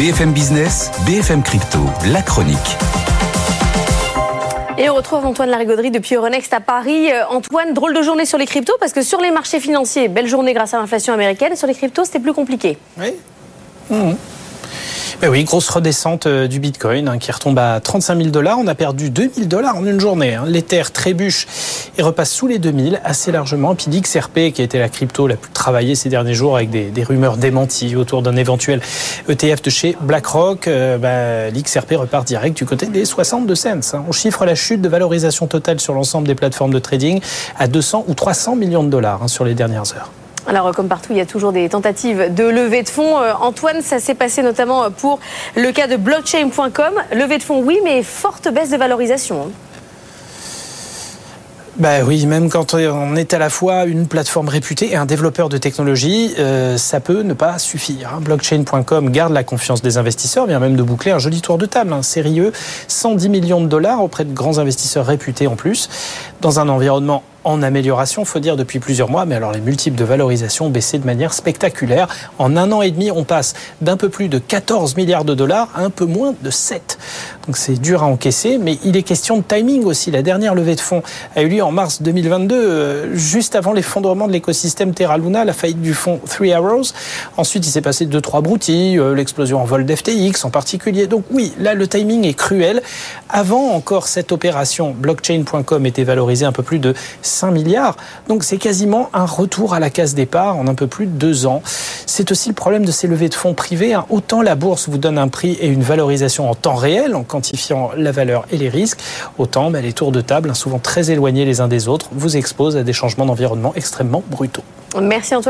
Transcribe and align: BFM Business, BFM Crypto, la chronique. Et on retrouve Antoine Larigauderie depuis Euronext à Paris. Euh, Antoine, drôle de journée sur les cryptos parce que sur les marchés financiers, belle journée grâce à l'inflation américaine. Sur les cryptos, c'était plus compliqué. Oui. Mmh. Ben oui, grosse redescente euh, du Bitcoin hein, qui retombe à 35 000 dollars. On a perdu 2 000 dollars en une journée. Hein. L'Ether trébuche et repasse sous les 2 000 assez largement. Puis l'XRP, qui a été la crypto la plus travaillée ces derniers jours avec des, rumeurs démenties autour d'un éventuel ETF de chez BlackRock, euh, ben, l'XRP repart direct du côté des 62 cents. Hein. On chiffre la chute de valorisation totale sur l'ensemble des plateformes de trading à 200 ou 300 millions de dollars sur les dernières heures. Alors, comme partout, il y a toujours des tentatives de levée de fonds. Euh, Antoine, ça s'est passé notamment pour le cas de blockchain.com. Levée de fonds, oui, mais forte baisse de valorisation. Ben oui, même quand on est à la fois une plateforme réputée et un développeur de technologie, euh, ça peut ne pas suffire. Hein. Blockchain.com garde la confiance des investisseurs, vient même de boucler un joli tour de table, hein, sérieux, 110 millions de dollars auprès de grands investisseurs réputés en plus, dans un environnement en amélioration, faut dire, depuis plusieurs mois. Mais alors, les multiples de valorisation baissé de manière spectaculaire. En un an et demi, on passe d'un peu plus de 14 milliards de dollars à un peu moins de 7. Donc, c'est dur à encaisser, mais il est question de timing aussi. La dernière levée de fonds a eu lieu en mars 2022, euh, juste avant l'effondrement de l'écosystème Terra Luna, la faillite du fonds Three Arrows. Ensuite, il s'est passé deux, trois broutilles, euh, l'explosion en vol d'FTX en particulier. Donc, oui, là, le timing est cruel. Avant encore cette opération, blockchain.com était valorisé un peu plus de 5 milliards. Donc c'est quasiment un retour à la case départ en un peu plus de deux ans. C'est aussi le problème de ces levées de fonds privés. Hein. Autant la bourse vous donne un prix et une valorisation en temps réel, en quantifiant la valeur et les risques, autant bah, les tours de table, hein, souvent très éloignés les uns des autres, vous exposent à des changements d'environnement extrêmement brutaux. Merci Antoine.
BFM 0.00 0.32
Business, 0.32 0.90
BFM 1.04 1.42
Crypto, 1.42 1.78
la 2.10 2.22
chronique. 2.22 2.56
Et 4.78 4.88
on 4.88 4.94
retrouve 4.94 5.26
Antoine 5.26 5.50
Larigauderie 5.50 5.90
depuis 5.90 6.14
Euronext 6.14 6.54
à 6.54 6.60
Paris. 6.60 7.12
Euh, 7.12 7.26
Antoine, 7.28 7.74
drôle 7.74 7.92
de 7.92 8.00
journée 8.00 8.24
sur 8.24 8.38
les 8.38 8.46
cryptos 8.46 8.72
parce 8.80 8.94
que 8.94 9.02
sur 9.02 9.20
les 9.20 9.30
marchés 9.30 9.60
financiers, 9.60 10.08
belle 10.08 10.26
journée 10.26 10.54
grâce 10.54 10.72
à 10.72 10.78
l'inflation 10.78 11.12
américaine. 11.12 11.54
Sur 11.54 11.66
les 11.66 11.74
cryptos, 11.74 12.06
c'était 12.06 12.18
plus 12.18 12.32
compliqué. 12.32 12.78
Oui. 12.98 13.12
Mmh. 13.90 14.12
Ben 15.20 15.28
oui, 15.28 15.44
grosse 15.44 15.68
redescente 15.68 16.24
euh, 16.24 16.48
du 16.48 16.60
Bitcoin 16.60 17.06
hein, 17.06 17.18
qui 17.18 17.30
retombe 17.30 17.58
à 17.58 17.78
35 17.78 18.16
000 18.16 18.30
dollars. 18.30 18.58
On 18.58 18.66
a 18.66 18.74
perdu 18.74 19.10
2 19.10 19.30
000 19.34 19.48
dollars 19.48 19.76
en 19.76 19.84
une 19.84 20.00
journée. 20.00 20.34
Hein. 20.34 20.44
L'Ether 20.46 20.84
trébuche 20.94 21.46
et 21.98 22.02
repasse 22.02 22.30
sous 22.30 22.46
les 22.46 22.58
2 22.58 22.72
000 22.72 22.96
assez 23.04 23.30
largement. 23.30 23.74
Puis 23.74 23.90
l'XRP, 23.90 24.50
qui 24.54 24.62
a 24.62 24.64
été 24.64 24.78
la 24.78 24.88
crypto 24.88 25.26
la 25.26 25.36
plus 25.36 25.52
travaillée 25.52 25.94
ces 25.94 26.08
derniers 26.08 26.32
jours 26.32 26.56
avec 26.56 26.70
des, 26.70 27.04
rumeurs 27.04 27.36
démenties 27.36 27.96
autour 27.96 28.22
d'un 28.22 28.34
éventuel 28.36 28.80
ETF 29.28 29.60
de 29.60 29.68
chez 29.68 29.94
BlackRock, 30.00 30.66
euh, 30.68 30.96
ben, 30.96 31.54
l'XRP 31.54 31.96
repart 31.96 32.26
direct 32.26 32.56
du 32.56 32.64
côté 32.64 32.86
des 32.86 33.04
62 33.04 33.54
cents. 33.54 33.68
Hein. 33.92 34.04
On 34.08 34.12
chiffre 34.12 34.46
la 34.46 34.54
chute 34.54 34.80
de 34.80 34.88
valorisation 34.88 35.46
totale 35.46 35.80
sur 35.80 35.92
l'ensemble 35.92 36.28
des 36.28 36.34
plateformes 36.34 36.72
de 36.72 36.78
trading 36.78 37.20
à 37.58 37.68
200 37.68 38.06
ou 38.08 38.14
300 38.14 38.56
millions 38.56 38.84
de 38.84 38.88
dollars 38.88 39.28
sur 39.28 39.44
les 39.44 39.52
dernières 39.52 39.94
heures. 39.94 40.10
Alors, 40.46 40.74
comme 40.74 40.88
partout, 40.88 41.12
il 41.12 41.18
y 41.18 41.20
a 41.20 41.26
toujours 41.26 41.52
des 41.52 41.68
tentatives 41.68 42.34
de 42.34 42.44
levée 42.44 42.82
de 42.82 42.88
fonds. 42.88 43.18
Euh, 43.18 43.32
Antoine, 43.40 43.82
ça 43.82 43.98
s'est 43.98 44.14
passé 44.14 44.42
notamment 44.42 44.90
pour 44.90 45.20
le 45.54 45.70
cas 45.70 45.86
de 45.86 45.96
blockchain.com. 45.96 46.94
Levée 47.12 47.38
de 47.38 47.42
fonds, 47.42 47.62
oui, 47.62 47.78
mais 47.84 48.02
forte 48.02 48.48
baisse 48.48 48.70
de 48.70 48.76
valorisation. 48.76 49.50
Ben 51.80 52.04
oui, 52.06 52.26
même 52.26 52.50
quand 52.50 52.74
on 52.74 53.16
est 53.16 53.32
à 53.32 53.38
la 53.38 53.48
fois 53.48 53.84
une 53.84 54.06
plateforme 54.06 54.48
réputée 54.48 54.92
et 54.92 54.96
un 54.96 55.06
développeur 55.06 55.48
de 55.48 55.56
technologie, 55.56 56.34
euh, 56.38 56.76
ça 56.76 57.00
peut 57.00 57.22
ne 57.22 57.32
pas 57.32 57.58
suffire. 57.58 58.12
Hein. 58.14 58.20
Blockchain.com 58.20 59.08
garde 59.08 59.32
la 59.32 59.44
confiance 59.44 59.80
des 59.80 59.96
investisseurs, 59.96 60.46
vient 60.46 60.58
même 60.58 60.76
de 60.76 60.82
boucler 60.82 61.10
un 61.10 61.18
joli 61.18 61.40
tour 61.40 61.56
de 61.56 61.64
table, 61.64 61.94
hein, 61.94 62.02
sérieux, 62.02 62.52
110 62.88 63.30
millions 63.30 63.62
de 63.62 63.66
dollars 63.66 64.04
auprès 64.04 64.26
de 64.26 64.34
grands 64.34 64.58
investisseurs 64.58 65.06
réputés 65.06 65.46
en 65.46 65.56
plus, 65.56 65.88
dans 66.42 66.60
un 66.60 66.68
environnement 66.68 67.22
en 67.44 67.62
amélioration, 67.62 68.24
faut 68.24 68.38
dire, 68.38 68.56
depuis 68.56 68.78
plusieurs 68.78 69.10
mois. 69.10 69.24
Mais 69.24 69.34
alors, 69.34 69.52
les 69.52 69.60
multiples 69.60 69.98
de 69.98 70.04
valorisation 70.04 70.70
baissé 70.70 70.98
de 70.98 71.06
manière 71.06 71.32
spectaculaire. 71.32 72.08
En 72.38 72.56
un 72.56 72.70
an 72.72 72.82
et 72.82 72.90
demi, 72.90 73.10
on 73.10 73.24
passe 73.24 73.54
d'un 73.80 73.96
peu 73.96 74.08
plus 74.08 74.28
de 74.28 74.38
14 74.38 74.96
milliards 74.96 75.24
de 75.24 75.34
dollars 75.34 75.68
à 75.74 75.82
un 75.82 75.90
peu 75.90 76.04
moins 76.04 76.34
de 76.42 76.50
7. 76.50 76.98
Donc, 77.46 77.56
c'est 77.56 77.80
dur 77.80 78.02
à 78.02 78.06
encaisser, 78.06 78.58
mais 78.58 78.78
il 78.84 78.96
est 78.96 79.02
question 79.02 79.38
de 79.38 79.42
timing 79.42 79.84
aussi. 79.84 80.10
La 80.10 80.22
dernière 80.22 80.54
levée 80.54 80.74
de 80.74 80.80
fonds 80.80 81.02
a 81.36 81.42
eu 81.42 81.48
lieu 81.48 81.62
en 81.62 81.72
mars 81.72 82.02
2022, 82.02 82.54
euh, 82.54 83.14
juste 83.14 83.56
avant 83.56 83.72
l'effondrement 83.72 84.26
de 84.26 84.32
l'écosystème 84.32 84.92
Terra 84.92 85.18
Luna, 85.18 85.44
la 85.44 85.52
faillite 85.52 85.80
du 85.80 85.94
fonds 85.94 86.20
Three 86.28 86.52
Arrows. 86.52 86.92
Ensuite, 87.36 87.66
il 87.66 87.70
s'est 87.70 87.80
passé 87.80 88.06
deux, 88.06 88.20
trois 88.20 88.40
broutilles, 88.40 88.98
euh, 88.98 89.14
l'explosion 89.14 89.60
en 89.60 89.64
vol 89.64 89.84
d'FTX 89.84 90.44
en 90.44 90.50
particulier. 90.50 91.06
Donc, 91.06 91.24
oui, 91.30 91.52
là, 91.58 91.74
le 91.74 91.86
timing 91.88 92.24
est 92.26 92.34
cruel. 92.34 92.82
Avant 93.28 93.70
encore 93.72 94.08
cette 94.08 94.32
opération, 94.32 94.94
blockchain.com 94.96 95.86
était 95.86 96.04
valorisé 96.04 96.44
un 96.44 96.52
peu 96.52 96.62
plus 96.62 96.78
de 96.78 96.94
5 97.30 97.50
milliards. 97.50 97.96
Donc 98.28 98.44
c'est 98.44 98.58
quasiment 98.58 99.08
un 99.12 99.24
retour 99.24 99.74
à 99.74 99.80
la 99.80 99.90
case 99.90 100.14
départ 100.14 100.56
en 100.56 100.66
un 100.66 100.74
peu 100.74 100.86
plus 100.86 101.06
de 101.06 101.12
deux 101.12 101.46
ans. 101.46 101.62
C'est 102.06 102.30
aussi 102.30 102.48
le 102.48 102.54
problème 102.54 102.84
de 102.84 102.92
ces 102.92 103.06
levées 103.06 103.28
de 103.28 103.34
fonds 103.34 103.54
privés. 103.54 103.94
Hein. 103.94 104.06
Autant 104.10 104.42
la 104.42 104.54
bourse 104.54 104.88
vous 104.88 104.98
donne 104.98 105.18
un 105.18 105.28
prix 105.28 105.52
et 105.60 105.68
une 105.68 105.82
valorisation 105.82 106.50
en 106.50 106.54
temps 106.54 106.74
réel, 106.74 107.14
en 107.14 107.22
quantifiant 107.22 107.90
la 107.96 108.12
valeur 108.12 108.46
et 108.50 108.56
les 108.56 108.68
risques, 108.68 109.00
autant 109.38 109.70
bah, 109.70 109.80
les 109.80 109.92
tours 109.92 110.12
de 110.12 110.20
table, 110.20 110.50
hein, 110.50 110.54
souvent 110.54 110.78
très 110.78 111.10
éloignés 111.10 111.44
les 111.44 111.60
uns 111.60 111.68
des 111.68 111.88
autres, 111.88 112.08
vous 112.12 112.36
exposent 112.36 112.76
à 112.76 112.82
des 112.82 112.92
changements 112.92 113.26
d'environnement 113.26 113.72
extrêmement 113.76 114.22
brutaux. 114.28 114.62
Merci 115.00 115.34
Antoine. 115.34 115.48